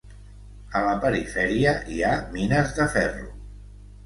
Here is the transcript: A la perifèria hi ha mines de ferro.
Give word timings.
A 0.79 0.79
la 0.85 0.95
perifèria 1.03 1.75
hi 1.97 2.01
ha 2.09 2.15
mines 2.39 2.73
de 2.81 2.89
ferro. 2.97 3.31